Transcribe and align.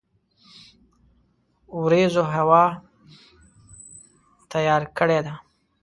وریځوهوا 1.81 2.65
تیار 4.51 4.83
کړی 4.97 5.19
ده 5.25 5.33